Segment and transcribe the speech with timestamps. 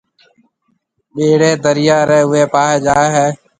[1.15, 3.27] ٻِيڙِي دريا ريَ اُوئي پاهيَ جائي هيَ۔